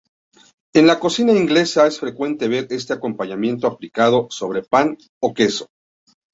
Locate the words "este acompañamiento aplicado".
2.71-4.25